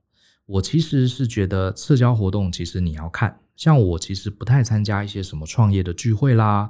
[0.45, 6.69] 我其实是觉得社交活动其实你要看，像我其实不太参加一些什么创业的聚会啦，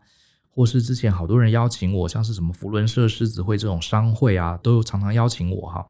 [0.49, 5.85] 或是之前好多人邀请我，像是什么福伦社、狮子会这种商会啊，都常常邀请我哈。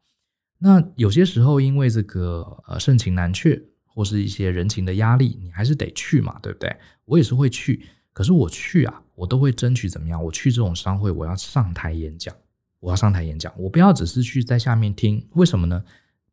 [0.58, 6.74] 那有些时候因为这个呃盛情难却，或是一些人情的压力，你还是得去嘛，对不对？
[7.04, 10.24] 我也是会去，可是我去啊，我都会争取怎么样？
[10.24, 12.34] 我去这种商会，我要上台演讲。
[12.80, 15.84] 我要上台演讲，我不要只是去在下面听，为什么呢？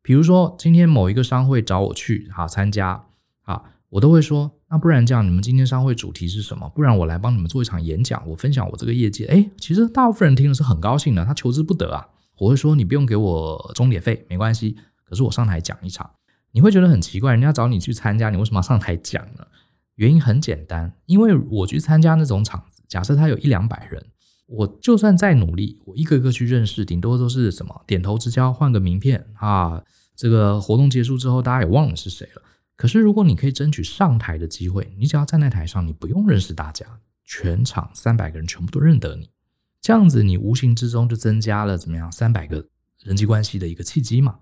[0.02, 3.06] 比如说今天某一个商会找我去啊参加
[3.42, 6.68] 啊，我都会说，那不然这样，你们今天商会主题是什么？
[6.68, 9.24] 不然我来帮你们做一场演讲，我分享我这个业界。
[9.26, 12.06] 诶，其实大部分人听的是很高兴的，他求之不得啊。
[12.38, 14.76] 我会说，你不用给我钟点费，没关系。
[15.04, 16.10] 可是我上台讲一场，
[16.52, 19.46] 你会觉得很奇怪，人家找你去参加，你为什么要上台讲呢？
[19.94, 24.04] 原因很简单，因为我去参加那种场子，假设他有一两百人。
[24.46, 29.82] 我就算再努力，我一个一个去认识，顶多都是什么点头之交，换个名片啊。
[30.14, 32.42] 这个活动结束之后，大家也忘了是谁了。
[32.76, 36.86] 可是如果你可以争取上台的机会，你只要站在台上，你不用认识大家，
[37.24, 39.30] 全场三百个人全部都认得你，
[39.80, 42.66] 这样子你无形之中就增加了怎么样三百个
[43.02, 44.36] 人际关系的一个契机嘛。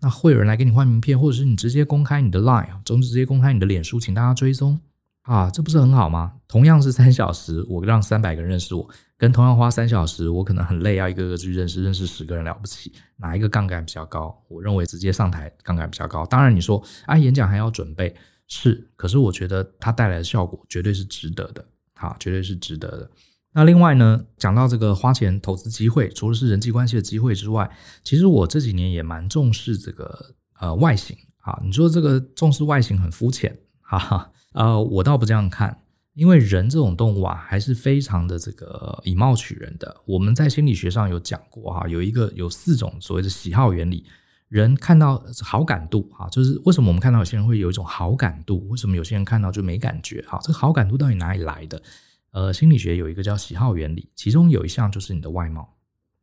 [0.00, 4.80] 那会有人来给你换名片，或者是你直接公开你的 Line，总之直接公开你的脸书，请大家追踪。
[5.22, 6.34] 啊，这不是很好吗？
[6.46, 14.36] 同样是三小时，我让三百个人认识我，跟同样花三小时，我可能很累，要一个个去认识，认识十个人了不起，哪一个杠杆比较高？
[14.48, 16.26] 我认为直接上台杠杆比较高。
[16.26, 18.14] 当然你说，啊，演讲还要准备，
[18.48, 23.10] 是，可是我觉得它带来的效果绝对是值得的，好，绝对是值得的。
[23.52, 27.70] 那另外呢，讲到这个花钱投资机会，除了是人际关系的机会之外，
[28.02, 31.60] 其实我这几年也蛮重视这个呃外形啊。
[31.64, 34.32] 你说这个重视外形很肤浅，哈哈。
[34.54, 35.83] 呃，我倒不这样看，
[36.14, 39.94] 因为人这种动物啊，还是非常的这个以貌取人的。
[40.06, 44.06] 我们在心理学上有讲过哈，有一个有四种所谓的喜好原理。
[44.48, 50.24] 人看到好感度啊，就是为什么我们看到有些人会有一种好感度，为什么有些人看到就没感觉？
[50.28, 51.82] 哈，这个好感度到底哪里来的？
[52.30, 55.74] 呃，心理学有一个叫喜好原理，其中有一项就是你的外貌，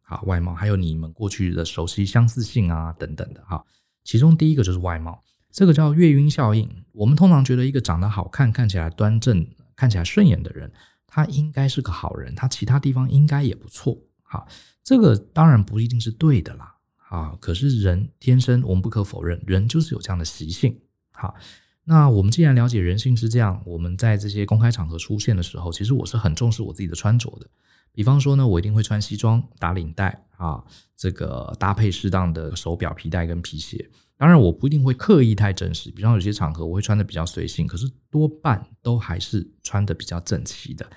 [0.02, 3.62] 好，外貌，还有你们过去的熟悉、相似性啊等等的哈。
[4.06, 5.22] 其中第一个就是外貌。
[5.52, 6.70] 这个叫月晕效应。
[6.94, 9.46] 我们通常觉得一个长得好看、看起来端正、
[9.82, 10.72] 看起来顺眼的人，
[11.08, 13.98] 他应该是个好人，他其他地方应该也不错。
[14.22, 14.48] 好，
[14.84, 16.76] 这个当然不一定是对的啦。
[17.10, 20.80] 啊，可是人天生，我们不可否认，人就是有这样的习性。
[21.14, 21.34] 好，
[21.84, 27.48] 那我们既然了解人性是这样，我们在这些公开场合出现的时候，其实我是很重视我自己的穿着的。
[27.92, 30.64] 比方说呢，我一定会穿西装、打领带啊，
[30.96, 33.90] 这个搭配适当的手表、皮带跟皮鞋。
[34.22, 40.88] 当然，我不一定会刻意太正式，比方有些场合我会穿的比较随性，可是多半都还是穿的比较整齐的，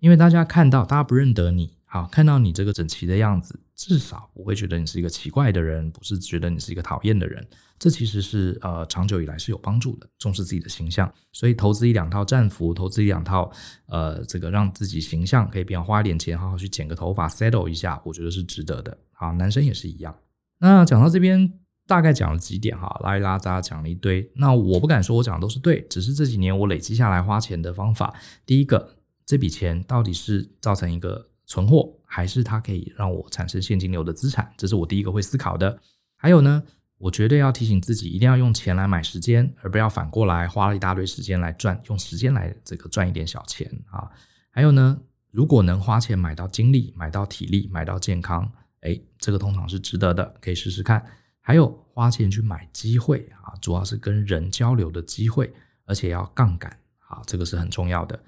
[0.00, 7.42] 因为大家看到，大家不认得你，好，看到你这个整齐的样子，至少不会觉得你是一个奇怪的人，不是觉得你是一个讨厌的人，
[7.78, 13.50] 这其实是呃长久以来是有帮助的，重视自己的形象，所以投资一两套战服，投资一两套
[13.86, 18.98] 呃这个让自己形象可以比较花一点钱，好好去剪个头发，settle 一下，我觉得是值得的。
[19.10, 20.14] 好，男生也是一样。
[20.58, 21.50] 那讲到这边。
[21.86, 24.30] 大概讲了几点哈，拉一拉杂讲了一堆。
[24.36, 28.14] 那我不敢说我讲的都是对，只是这几年我累积下来花钱的方法。
[28.46, 34.50] 第一个，这笔钱到底是造成一个存货，还是它可以让我产生现金流的资产？
[34.56, 35.78] 这是我第一个会思考的。
[36.16, 36.62] 还有呢，
[36.96, 44.10] 我绝对要提醒自己，一定要用钱来买时间，而不要反过来花了一大堆时间来赚，用时间来这个赚一点小钱啊。
[44.50, 44.98] 还有呢，
[45.30, 51.04] 如果能花钱买到精力、买到体力、买到健康，哎，这个通常是值得的，可以试试看。
[51.46, 55.52] 还有花钱去买机会啊，主要是跟人交流的机会，
[55.84, 56.74] 而且要杠杆
[57.06, 58.18] 啊，这个是很重要的。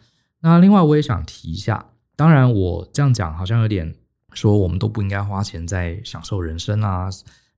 [0.41, 3.97] 那另外我也想提一下，当然我这样讲好像有点
[4.35, 7.09] 说我们都不应该花钱在享受人生啊，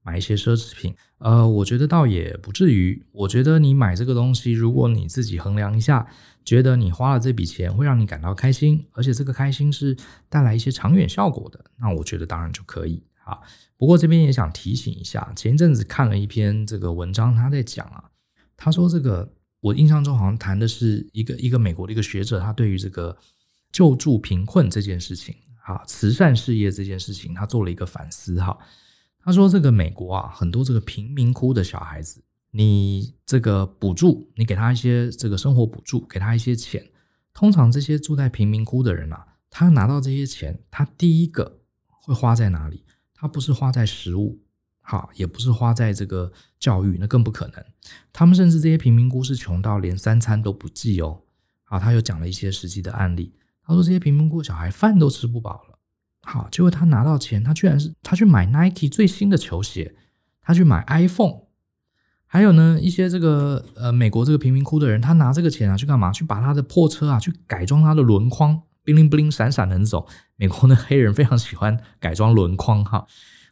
[0.02, 0.94] 买一些奢侈品。
[1.18, 3.04] 呃，我觉得倒也不至于。
[3.10, 6.06] 我觉得你买这个东西，如果你自己衡量一下，
[6.44, 9.96] 觉得你花了这笔钱会让你感到开心，而且这个开心是
[10.28, 13.40] 带来一些长远效果的，那我觉得当然就可以啊。
[13.76, 18.10] 不过这边也想提醒一下，前一阵子看了一篇这个文章，他在讲啊，
[18.56, 19.34] 他说这个。
[19.60, 23.18] 我印象中好像谈的是一个一个美国的一个学者，他对于这个
[23.72, 28.56] 救助贫困这件事情，哈，慈善事业这件事情，他做了一个反思，哈。
[29.18, 32.22] 他说这个美国啊，很多这个贫民窟的小孩子，
[32.52, 36.88] 你这个补助，你给他一些这个生活补助，给他一些钱，
[37.34, 42.84] 通常这些住在贫民窟的人啊，他拿到这些钱，他第一个会花在哪里？
[43.18, 44.38] 他不是花在食物。
[44.80, 47.62] 好，也不是花在这个教育，那更不可能。
[48.10, 51.20] 他们甚至这些贫民窟是穷到连三餐都不继哦。
[51.64, 53.34] 好，他又讲了一些实际的案例。
[53.66, 55.78] 他说这些贫民窟小孩饭都吃不饱了。
[56.22, 59.94] 好，结果他拿到钱，他居然是他去买 Nike 最新的球鞋，
[60.40, 61.40] 他去买 iPhone。
[62.26, 66.10] 还有呢，一些这个呃美国这个贫民窟的人，他拿这个钱啊去干嘛？
[66.10, 68.62] 去把他的破车啊去改装他的轮框
[68.94, 70.06] ，bling bling 闪闪的那种。
[70.36, 73.06] 美国的黑人非常喜欢改装轮框哈。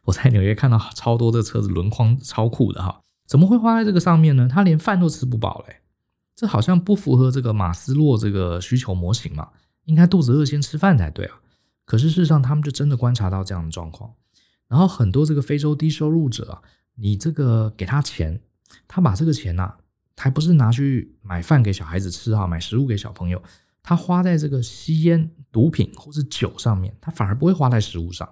[0.05, 4.47] 我在纽约看到超多的车子轮框超酷的哈，怎么会花在这个上面呢？
[4.49, 5.81] 他连饭都吃不饱嘞，
[6.35, 9.49] 这好像不符合这个马斯洛这个需求模型嘛？
[9.83, 11.35] 应该肚子饿先吃饭才对啊。
[11.85, 14.13] 可是事实上，他们就真的观察到这样的状况。
[14.67, 16.61] 然后很多这个非洲低收入者啊，
[16.95, 18.41] 你这个给他钱，
[18.87, 19.73] 他把这个钱呐，
[20.15, 23.41] 还不是拿去买饭给小孩子吃哈，买食物给小朋友，
[23.87, 28.27] 他花在这个吸烟、毒品或是酒上面，他反而不会花在食物上。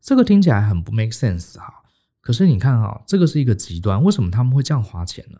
[0.00, 1.84] 这个听起来很不 make sense 哈，
[2.20, 5.38] 可是你看啊，这个是一个极端，为什么他们会这样花钱呢？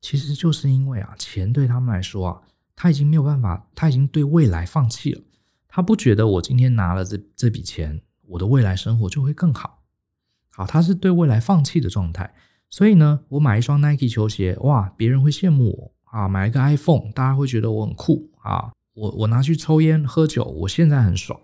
[0.00, 2.42] 其实就是因为啊，钱对他们来说啊，
[2.74, 5.22] 他已经没有办法，他已经对未来放弃了，
[5.68, 9.84] 他不觉得我今天拿了这这笔钱，我的未来生活就会更好。
[10.50, 12.34] 好，他是对未来放弃的状态，
[12.68, 21.40] 所以呢，我买一双 Nike 球鞋，哇，别人会羡慕我啊；买一个 iPhone，大家会觉得我很酷啊；我我拿去抽烟喝酒，我现在很爽。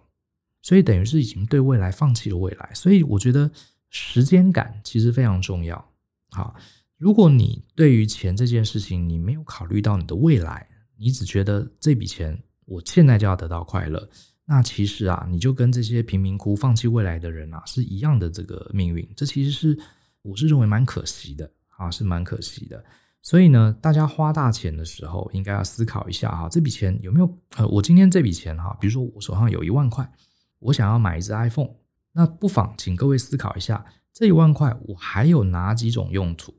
[0.61, 3.51] 所以等于是已经对未来放弃了未来，所以我觉得
[3.89, 5.93] 时间感其实非常重要。
[6.31, 6.55] 好，
[6.99, 14.09] 如果你对于钱这件事情，你没有考虑到你的未来，你只觉得这笔钱我现在就要得到快乐，
[14.45, 19.09] 那其实啊，你就跟这些贫民窟放弃未来的人啊是一样的这个命运。
[19.17, 19.79] 这其实是
[20.23, 21.49] 我是认为蛮可惜的
[21.79, 22.85] 啊，是蛮可惜的。
[23.27, 30.09] 所以呢，大家花大钱的时候，应该要思考一下哈，这笔钱有没有呃，我今天这笔钱哈，比如说我手上有一万块。
[30.61, 31.71] 我想要买一只 iPhone，
[32.13, 36.55] 那不妨请各位思考一下，这一万块我还有哪几种用途？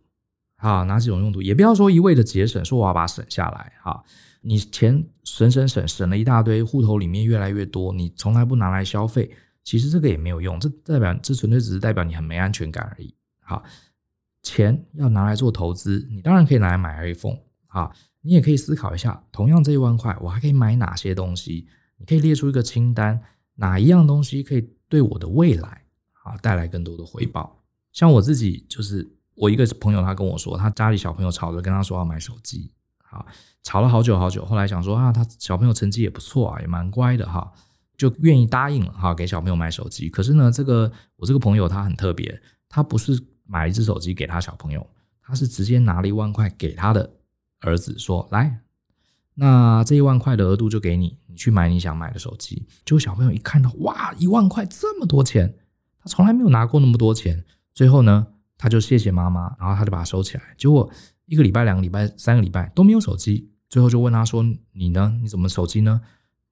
[0.58, 1.42] 好，哪几种用途？
[1.42, 3.72] 也不要说一味的节省，说我要把它省下来。
[3.82, 4.04] 哈，
[4.42, 9.32] 你钱省省省省了一大堆，户头里面越来越多，你从来不拿来消费，
[9.64, 13.16] 其实这个也没有用，这代表这纯粹只是代表你很没安全感而已。
[13.40, 13.64] 好，
[14.48, 17.38] 钱要拿来做投资，你当然可以拿来买 iPhone。
[17.68, 17.92] 啊，
[18.22, 21.68] 你也可以思考一下，同样这一万块，我还可以买哪些东西？
[21.98, 23.22] 你可以列出一个清单。
[23.56, 25.82] 哪一样东西可以对我的未来
[26.24, 27.62] 啊带来更多的回报？
[27.92, 32.72] 像我自己，就是我一个朋友，他跟我说，他家里小朋友吵着跟他说要买手机，
[33.04, 33.26] 好，
[33.64, 37.52] 吵了好久好久，后来想说啊，他小朋友成绩也不错啊，也蛮乖的哈，
[37.98, 40.10] 就愿意答应了哈，给小朋友买手机。
[40.10, 42.40] 可是呢，这个我这个朋友他很特别，
[42.70, 44.86] 他不是买一只手机给他小朋友，
[45.22, 47.12] 他是直接拿了一万块给他的
[47.62, 48.60] 儿子说来。
[49.34, 52.68] 那这一万块的额度就给你，你去买你想买的手机。
[52.86, 55.56] 结果小朋友一看到，哇，一万块这么多钱，
[56.00, 57.46] 他从来没有拿过那么多钱。
[57.74, 58.28] 最后呢，
[58.58, 60.44] 他就谢谢妈妈，然后他就把它收起来。
[60.58, 60.90] 结果
[61.26, 63.52] 一个礼拜、两个礼拜、三个礼拜都没有手机。
[63.70, 64.44] 最后就问他说
[64.74, 65.16] ：“你呢？
[65.22, 66.02] 你怎么手机呢？”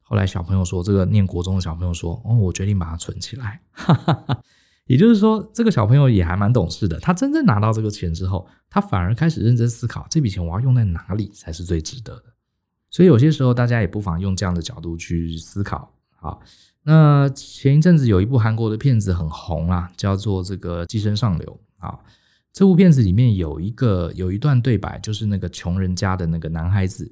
[0.03, 3.61] 后来小朋友说：“这个念国中的小朋友说，哦，我决定把它存起来。”
[4.85, 6.99] 也就是说，这个小朋友也还蛮懂事的。
[6.99, 12.25] 他真正拿到这个钱之后，他反而开始认真思考，这笔钱我要用在哪里才是最值得的。
[12.91, 15.91] 所以有些时候，大家也不妨用这样的角度去思考。
[16.15, 16.41] 好，
[16.83, 21.59] 那前一阵子有一部韩国的片子很红啊，叫做这个《寄生上流》。
[21.85, 21.99] 啊，
[22.53, 27.11] 这部片子里面有一个有一段对白，就是那个穷人家的那个男孩子，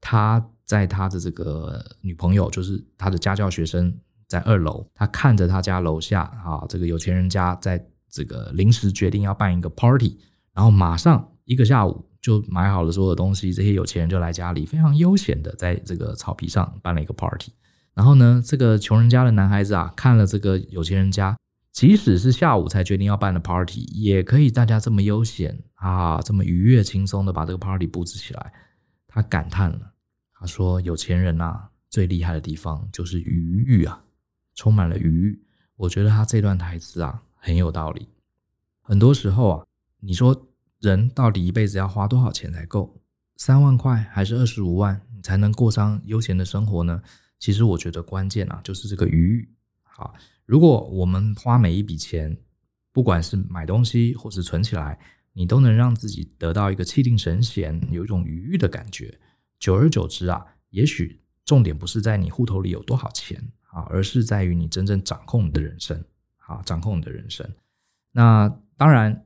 [0.00, 3.94] 他在他的这个女朋友，就是他的家教学生，
[4.30, 10.16] 在二楼，他看着他家楼下啊，这个有钱人家在这个临时决定要办一个 party，
[10.54, 17.52] 然后马上一个下午就买好了所有的东西，这些有钱人就来家里，非常悠闲的在这个草皮上办了一个 party。
[17.92, 21.36] 然后呢，这个穷人家的男孩子啊，看了这个有钱人家，
[21.72, 28.52] 即使是下午才决定要办的 party，也可以大家这么悠闲啊，这么愉悦轻松的把这个 party 布置起来，
[29.08, 29.92] 他感叹了，
[30.38, 34.02] 他说：“有钱人呐，最厉害的地方就是余裕啊，
[34.54, 35.42] 充满了余裕。”
[35.76, 38.08] 我觉得他这段台词啊很有道理。
[38.82, 39.66] 很多时候啊，
[40.00, 40.48] 你说
[40.80, 43.00] 人到底一辈子要花多少钱才够？
[43.36, 47.02] 三万块还是二十五万，你才能过上悠闲的生活呢？
[47.38, 49.48] 其实我觉得关键啊就是这个余裕。
[49.82, 52.36] 好，如果我们花每一笔钱，
[52.92, 54.98] 不管是买东西或是存起来，
[55.32, 59.18] 你都能让自己得到一个气定神闲、有一种余裕的感觉。
[59.58, 63.52] 久而久之啊，也许重点不是在你户头里有多少钱。
[63.72, 66.04] 啊，而是在于你真正掌控你的人生，
[66.36, 67.48] 好，掌控你的人生。
[68.12, 69.24] 那当然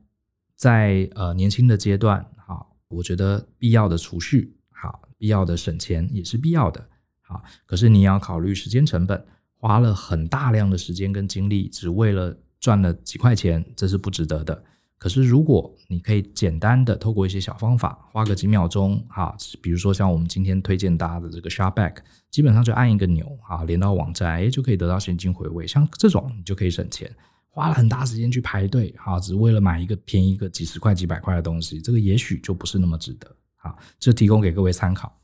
[0.55, 6.87] 在，呃年轻的阶段，好，我觉得必要的储蓄，好，必要的省钱也是必要的，
[7.21, 7.43] 好。
[7.65, 9.25] 可是你要考虑时间成本，
[9.57, 14.63] 花了很大量的时间跟精力，只为了赚了几块钱，这是不值得的。
[14.97, 21.97] 可是，如果你可以简单的透过一些小方法，花个几秒钟，哈，比如说像我们今天推荐大家的这个 Shopback，
[22.31, 25.67] 基本上就按一个钮，啊，连到网站，哎，就可以得到现金回馈。
[25.67, 27.13] 像这种，你就可以省钱，
[27.49, 33.27] 花了很大时间去排队，啊，只为了买一个便宜个几十块、几百块的东西，这个也许就不是那么值得。
[33.57, 35.19] 啊，这提供给各位参考。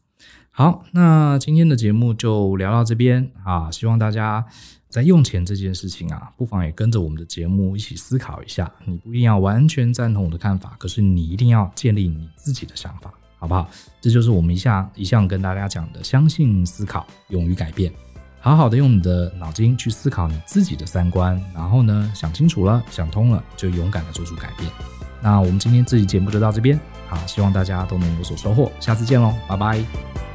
[0.51, 4.45] 好，那今天的节目就聊到这边，啊，希望大家。
[4.91, 8.69] 在用钱这件事情啊，不妨也跟着我们的节目一起思考一下。
[8.85, 13.67] 你不一定要完全赞同我的看法，可是你一定要建立你自己的想法，好不好？
[14.01, 17.91] 这就是我们一向一向跟大家讲的：相信思考，勇于改变。
[18.41, 24.69] 好好的用你的脑筋去思考你自己的三观，然后呢，想清楚了，想通了，就勇敢的做出改变。
[25.21, 28.71] 那我们今天这期节目就到这边，好，希望大家都能有所收获。
[28.79, 30.30] 下次见喽，拜拜。